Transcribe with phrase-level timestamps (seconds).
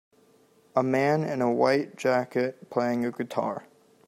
[0.75, 3.67] A man in a white jacket playing a guitar.